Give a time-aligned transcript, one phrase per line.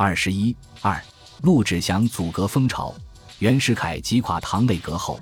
[0.00, 1.02] 二十一二，
[1.42, 2.94] 陆志祥阻隔风潮。
[3.40, 5.18] 袁世凯击垮唐内阁后，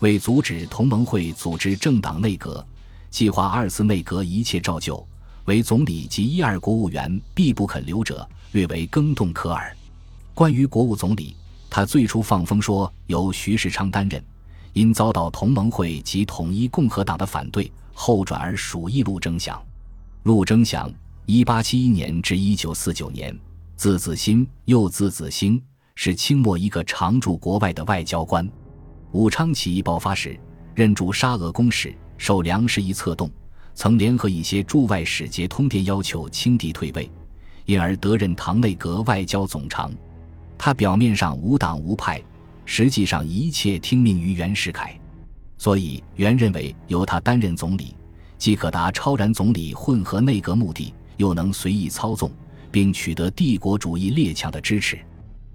[0.00, 2.66] 为阻止同盟会组织政党内阁，
[3.08, 5.06] 计划二次内阁一切照旧，
[5.44, 9.72] 为总理及一二国务员必不肯留者，略为更动可耳。
[10.34, 11.36] 关于国务总理，
[11.70, 14.20] 他最初放风说由徐世昌担任，
[14.72, 19.62] 因遭到同盟会及统一共和党的反对，后转而属意陆征祥。
[20.24, 20.92] 陆征祥，
[21.26, 23.32] 一八七一年至一九四九年，
[23.76, 25.62] 字子新，又字子兴。
[25.98, 28.46] 是清末一个常驻国外的外交官。
[29.12, 30.38] 武昌起义爆发时，
[30.74, 33.30] 任驻沙俄公使，受梁士仪策动，
[33.74, 37.10] 曾联合一些驻外使节通电要求清帝退位，
[37.64, 39.90] 因而得任唐内阁外交总长。
[40.58, 42.22] 他表面上无党无派，
[42.64, 44.98] 实际上一切听命于袁世凯，
[45.58, 47.94] 所以袁认为由他担任总理，
[48.36, 52.30] 既可达超然总理混合内阁目的，又能随意操纵，
[52.76, 54.98] 并取得帝国主义列强的支持。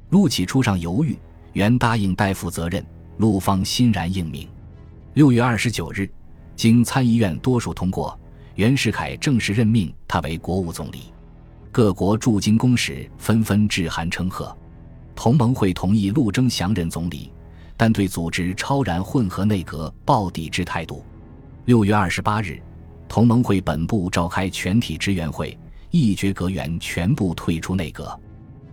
[0.09, 1.15] 陆启初上犹豫，
[1.53, 2.83] 原答应代负责任，
[3.17, 4.49] 陆方欣然应命。
[5.13, 6.09] 六月二十九日，
[6.55, 8.19] 经参议院多数通过，
[8.55, 11.13] 袁世凯正式任命他为国务总理。
[11.71, 14.57] 各国驻京公使纷纷致函称贺。
[15.13, 17.31] 同盟会同意陆征祥任总理，
[17.77, 21.05] 但对组织超然混合内阁抱抵制态度。
[21.65, 22.59] 六月二十八日，
[23.07, 25.55] 同盟会本部召开全体支援会，
[25.91, 28.19] 一决阁员全部退出内阁。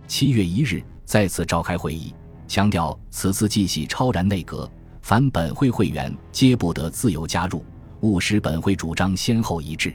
[0.07, 0.83] 七月一日。
[1.05, 2.13] 再次召开会议，
[2.47, 4.69] 强调此次继系超然内阁，
[5.01, 7.65] 凡本会会员皆不得自由加入，
[8.01, 9.91] 务使本会主张先后一致。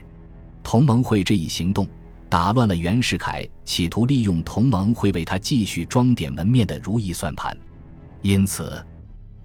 [0.61, 1.87] 同盟会这一行动，
[2.27, 7.57] 打乱了袁世凯企图利用同盟会为他继续装点门面的如意算盘。
[8.21, 8.85] 因此，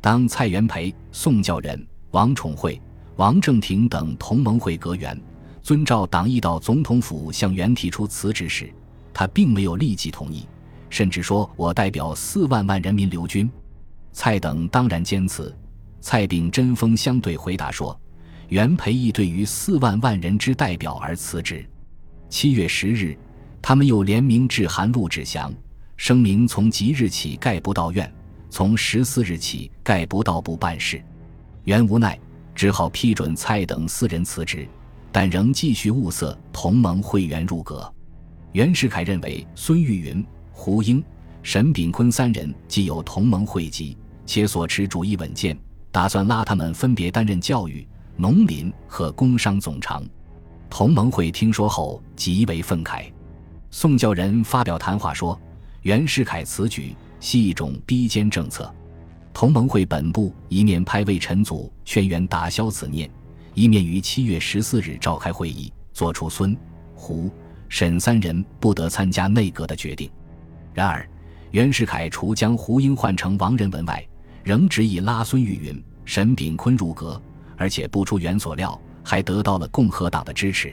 [0.00, 2.82] 当蔡元培、宋教仁、王宠惠、
[3.14, 5.16] 王正廷等同盟会阁员
[5.62, 8.72] 遵照党意到总统府向袁提出辞职时，
[9.12, 10.46] 他并没有立即同意。
[10.88, 13.48] 甚至说我代表四万万人民留军，
[14.12, 15.54] 蔡等当然坚持。
[16.00, 17.98] 蔡秉针锋相对回答说
[18.48, 21.64] ：“袁培义对于四万万人之代表而辞职。”
[22.28, 23.16] 七月十日，
[23.62, 25.52] 他们又联名致函陆志祥，
[25.96, 28.12] 声明从即日起概不到院，
[28.48, 31.00] 从十四日起概不到部办事。
[31.64, 32.18] 袁无奈，
[32.54, 34.66] 只好批准蔡等四人辞职，
[35.12, 37.92] 但仍继续物色同盟会员入阁。
[38.52, 40.24] 袁世凯认为孙玉云。
[40.52, 41.02] 胡英、
[41.42, 45.58] 沈炳坤三人既有同盟会籍，且所持主义稳健，
[45.90, 50.04] 打算拉他们分别担任教育、农林和工商总长。
[50.68, 53.10] 同盟会听说后极为愤慨。
[53.70, 55.40] 宋教仁发表谈话说
[55.80, 58.70] ：“袁世凯此举系一种逼奸政策。”
[59.32, 63.10] 同盟会本部一面派魏晨祖劝袁打消此念，
[63.54, 66.56] 一面于七月十四日召开会议，作出孙、
[66.94, 67.30] 胡、
[67.68, 70.10] 沈三人不得参加内阁的决定。
[70.72, 71.08] 然而，
[71.50, 74.06] 袁世凯除将胡英换成王仁文外，
[74.44, 77.20] 仍执意拉孙玉云、沈炳坤入阁，
[77.56, 80.72] 而且不出袁所料，还得到了共和党的支持。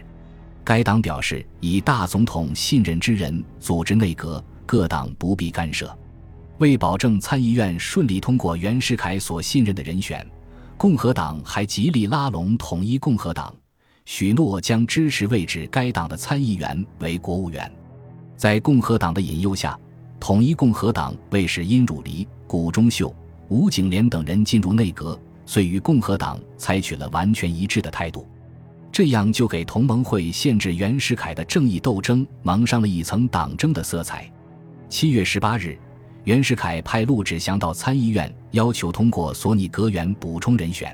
[0.63, 5.97] 该党表示，以大总统信任之人组织内阁，各党不必干涉。
[6.59, 10.25] 为保证参议院顺利通过袁世凯所信任的人选，
[10.77, 13.51] 共和党还极力拉拢统一共和党，
[14.05, 17.69] 许诺将支持位置该党的参议员为国务员。
[18.35, 19.77] 在共和党的引诱下。
[20.19, 23.15] 统一共和党为使殷汝黎、谷中秀、
[23.49, 28.27] 吴景莲等人进入内阁，遂与共和党采取了完全一致的态度，
[28.91, 34.27] 这样就给同盟会限制袁世凯的正义斗争蒙上了一层党争的色彩。
[34.89, 35.77] 七月十八日，
[36.27, 40.93] 袁世凯派陆志祥到参议院，要求通过索尼阁员补充人选，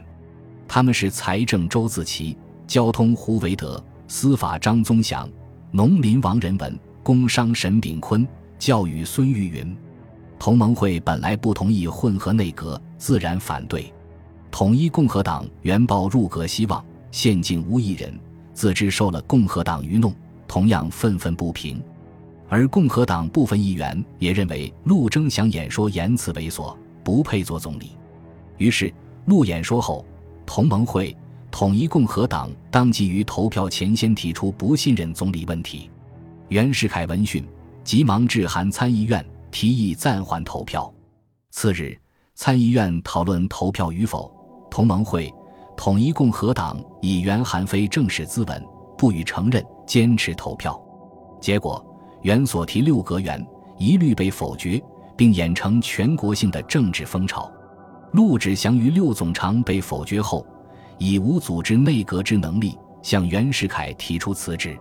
[0.68, 5.28] 他们是财政周自齐、交通胡维德、司法张宗祥、
[5.72, 8.28] 农林王仁文、工商沈炳坤。
[8.60, 9.76] 教育孙玉云，
[10.38, 13.92] 同盟会本来不同意混合内阁，自然反对。
[14.52, 18.14] 统一共和党原抱入阁希望，现竟无一人，
[18.54, 20.14] 自知受了共和党愚弄，
[20.48, 21.82] 同样愤愤不平。
[22.53, 27.98] 而共和党部分议员也认为陆征祥演说言辞猥琐，不配做总理。
[28.60, 28.94] 于是
[29.25, 30.06] 陆演说后，
[30.45, 31.18] 同盟会、
[31.50, 35.89] 统一共和党当即于投票前先提出不信任总理问题。
[36.50, 37.44] 袁世凯闻讯。
[37.83, 40.94] 急忙致函参议院，提议暂缓投票。
[41.50, 42.00] 次日，
[42.36, 44.31] 参议院讨论投票与否，
[44.69, 45.30] 同盟会、
[45.75, 48.63] 统一共和党以袁韩非正式资文，
[48.95, 50.80] 不予承认，坚持投票。
[51.42, 51.83] 结果，
[52.24, 53.46] 袁所提六阁员
[53.78, 54.81] 一律被否决，
[55.16, 57.52] 并演成全国性的政治风潮。
[58.14, 60.46] 陆志祥于六总长被否决后，
[60.98, 64.78] 已无组织内阁之能力，向袁世凯提出辞职。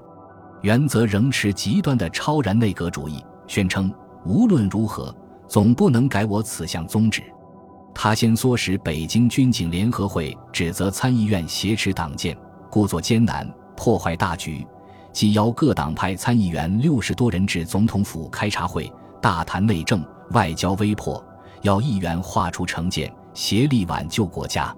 [0.60, 3.92] 袁则仍持极端的超然内阁主义，宣称
[4.24, 5.12] 无论如何，
[5.48, 7.22] 总不能改我此项宗旨。
[7.92, 12.36] 他先唆使北京军警联合会指责参议院挟持党建，
[12.70, 14.64] 故作艰难，破坏大局。
[15.12, 21.22] 即邀各党派参议员六十多人至总统府开茶会，大谈内政、外交危迫，
[21.60, 24.74] 要议员画出成见，协力挽救国家。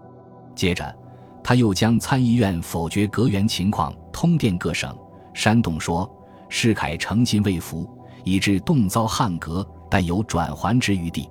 [0.55, 0.95] 接着，
[1.43, 4.95] 他又将参议院否决阁员情况通电各省，
[5.33, 6.11] 煽动说
[6.49, 7.89] 世凯诚心未服，
[8.25, 11.29] 以致动遭汉革，但有转圜之余地，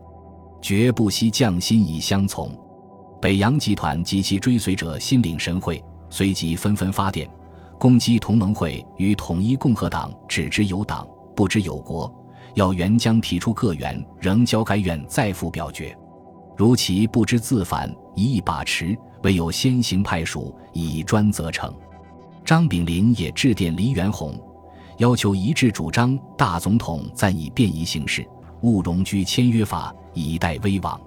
[0.61, 2.49] 绝不惜降薪以相从。
[3.21, 7.29] 北洋集团及其追随者心领神会，随即纷纷发电。
[7.77, 12.13] 攻击同盟会与统一共和党，只知有党不知有国，
[12.53, 15.95] 要援疆提出各员仍交该院再复表决。
[16.55, 21.73] 如其不知自反，一意把持，唯有先行派属，以专责成。
[22.45, 24.39] 张炳麟也致电黎元洪，
[24.97, 28.25] 要求一致主张大总统暂以便宜行事，
[28.61, 30.99] 勿容居签约法，以待危亡。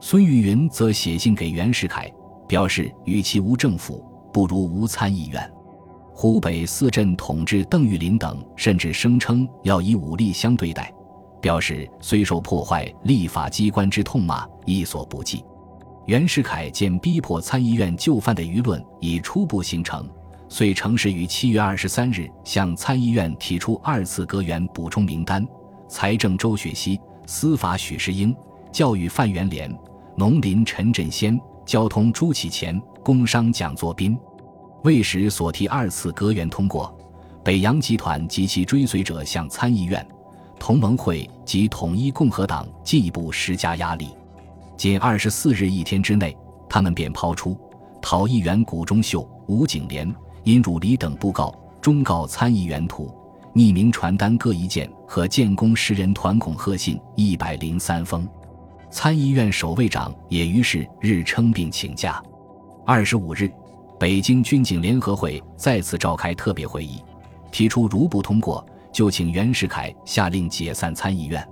[0.00, 2.10] 孙玉云则写信给袁世凯，
[2.46, 5.50] 表示与其无政府，不如无参议院。
[6.18, 10.90] 湖北四镇统治邓玉林等甚至声称要以武力相对待，
[11.42, 15.44] 表示虽受破坏立法机关之痛骂，亦所不计。
[16.06, 20.08] 袁世凯见逼迫参议院就范的舆论已初步形成，
[20.48, 25.46] 遂乘势于七月二十三日向参议院提出二次阁员补充名单：
[25.86, 28.34] 财政周雪溪、司法许世英、
[28.72, 29.70] 教育范元濂、
[30.16, 34.18] 农林陈振先、交通朱启潜、工商蒋作斌。
[34.86, 36.96] 未使所提二次阁员通过，
[37.42, 40.06] 北洋集团及其追随者向参议院、
[40.60, 44.10] 同盟会及统一共和党进一步施加压力。
[44.76, 46.36] 仅二十四日一天之内，
[46.68, 47.58] 他们便抛出
[48.00, 53.12] 讨议员谷中秀、吴景莲、殷汝黎等布告，忠告参议员图、
[53.56, 58.24] 匿名传单各一件和建功十人团恐吓信一百零三封。
[58.88, 62.22] 参议院守卫长也于是日称病请假。
[62.86, 63.50] 二十五日。
[63.98, 67.02] 北京军警联合会再次召开特别会议，
[67.50, 71.46] 提出如不通过，就请袁世凯下令解散参议院。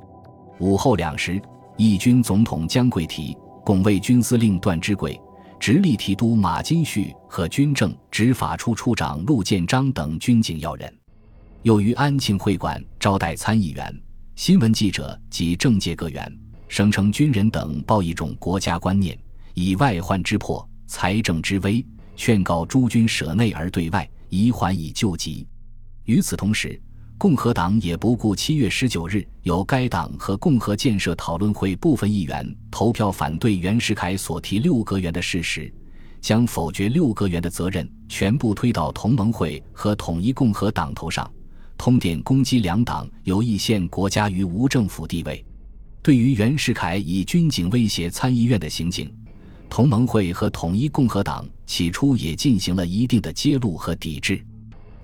[0.58, 1.40] 午后两时，
[1.78, 5.18] 义军总统江桂提、拱卫军司令段芝贵、
[5.58, 10.94] 直隶提督马金旭和军政执法处处长陆建章等军警要人，
[11.62, 14.02] 又于安庆会馆招待参议员、
[14.36, 16.30] 新闻记者及政界各员，
[16.68, 19.18] 声称军人等抱一种国家观念，
[19.54, 21.82] 以外患之迫，财政之危。
[22.16, 25.46] 劝告诸军舍内而对外，以缓以救急。
[26.04, 26.80] 与此同时，
[27.16, 35.72] 共和党也不顾七月十九日由该党和共和建设讨论会部分议员投票反对袁世凯所提六阁员的事实，
[36.20, 41.30] 将否决六阁员的责任全部推到同盟会和统一共和党头上，
[41.78, 45.44] 通电攻击两党有意陷国家于无政府地位。
[46.02, 49.10] 对于袁世凯以军警威胁参议院的行径，
[49.74, 54.40] 同盟会和统一共和党起初也进行了一定的揭露和抵制，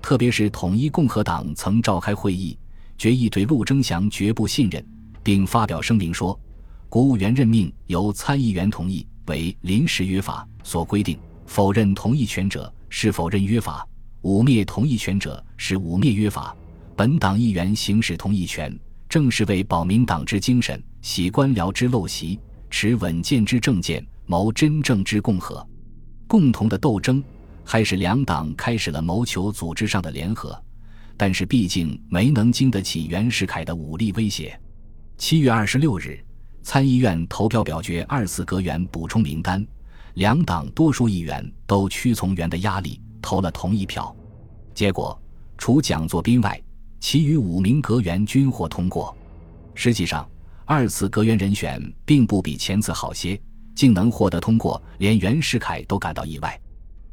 [0.01, 2.57] 特别是统一共和党曾召开会议，
[2.97, 4.81] 决议对陆征祥绝不信任，
[5.21, 6.39] 并发表声明说
[6.87, 13.85] ：“国务院任命由参议员同意为临时约法所规定，否认同意权者是否认约法，
[14.21, 16.55] 污蔑同意权者是污蔑约法。
[16.95, 18.73] 本党议员行使同意权，
[19.09, 24.01] 正是为保民党之精神，洗官僚之陋习，持稳健之政见。”
[24.31, 25.67] 谋真正之共和，
[26.25, 27.21] 共同的斗争，
[27.65, 30.57] 还是两党开始了谋求组织上的联合，
[31.17, 34.57] 但是毕竟没能经得起袁世凯的武力威胁。
[35.17, 36.17] 七月二十六日，
[36.63, 39.67] 参议院投票表决二次阁员补充名单，
[40.13, 44.15] 两党多数议员都屈从袁的压力，投了同意票。
[44.73, 45.21] 结果，
[45.57, 46.57] 除蒋作斌外，
[47.01, 49.13] 其余五名阁员均获通过。
[49.75, 50.25] 实际上，
[50.63, 53.37] 二次阁员人选并不比前次好些。
[53.75, 56.59] 竟能获得通过，连袁世凯都感到意外。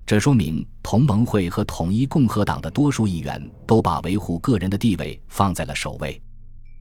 [0.06, 6.20] 这说明同盟会和统一共和党的多数议员都把维护个人的地位放在了首位。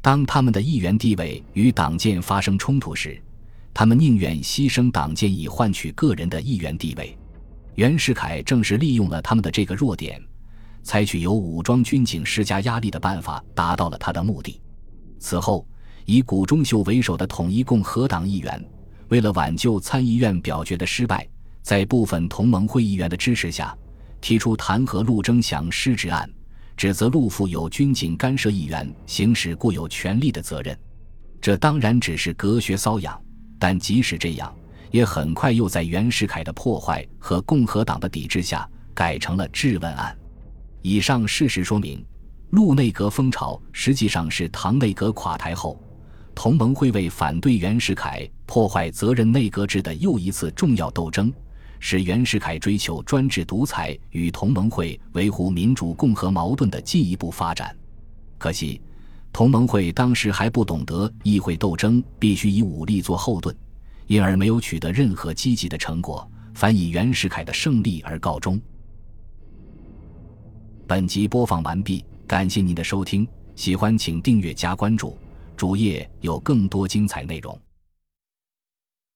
[0.01, 3.21] 当他们的议员地位与党建发生冲突时，
[3.73, 7.17] 他们宁愿牺牲党建以换取个人的议员地位。
[7.75, 10.21] 袁世凯正是利用了他们的这个弱点，
[10.81, 14.61] 采取由武装军警施加压力的办法，达到了他的目的。
[15.19, 15.67] 此后，
[16.05, 18.65] 以谷中秀为首的统一共和党议员。
[19.09, 21.27] 为了挽救参议院表决的失败，
[21.61, 23.75] 在部分同盟会议员的支持下，
[24.19, 26.29] 提出弹劾陆征祥失职案，
[26.75, 30.77] 指责陆父有军警干涉议员行使固有权力的责任。
[31.39, 33.19] 这当然只是隔靴搔痒，
[33.57, 34.53] 但即使这样，
[34.91, 40.17] 也很快又在袁世凯的破坏和共和党的抵制下改成了质问案。
[40.81, 42.05] 以上事实说明，
[42.49, 45.81] 陆内阁风潮实际上是唐内阁垮台后。
[46.37, 51.33] 同盟会为反对袁世凯破坏责任内阁制的又一次重要斗争，
[51.79, 57.75] 是袁世凯追求专制独裁与同盟会维护民主共和矛盾的进一步发展。
[58.37, 58.79] 可惜，
[59.33, 63.53] 同盟会当时还不懂得议会斗争必须以武力做后盾，
[64.05, 68.61] 因而没有取得任何积极的成果，反以袁世凯的胜利而告终。
[70.85, 75.17] 本集播放完毕，感谢您的收听，喜欢请订阅加关注。
[75.57, 77.59] 主页有更多精彩内容。